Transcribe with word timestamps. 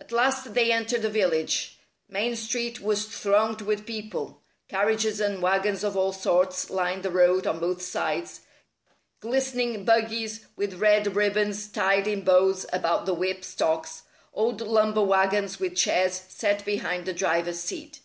At 0.00 0.10
last 0.10 0.54
they 0.54 0.72
entered 0.72 1.02
the 1.02 1.10
village. 1.10 1.76
Main 2.08 2.34
Street 2.34 2.80
was 2.80 3.04
thronged 3.04 3.60
with 3.60 3.84
people. 3.84 4.40
Carriages 4.68 5.20
and 5.20 5.42
wagons 5.42 5.84
of 5.84 5.98
all 5.98 6.14
sorts 6.14 6.70
lined 6.70 7.02
the 7.02 7.10
road 7.10 7.46
on 7.46 7.58
both 7.60 7.82
sides 7.82 8.40
glistening 9.20 9.84
buggies 9.84 10.46
with 10.56 10.80
red 10.80 11.14
ribbons 11.14 11.68
tied 11.68 12.08
in 12.08 12.22
bows 12.24 12.64
about 12.72 13.04
the 13.04 13.12
whip 13.12 13.44
stocks, 13.44 14.04
old 14.32 14.62
lumber 14.62 15.02
wagons 15.04 15.60
with 15.60 15.76
chairs 15.76 16.22
set 16.30 16.64
behind 16.64 17.04
the 17.04 17.12
driver's 17.12 17.60
seat. 17.60 18.00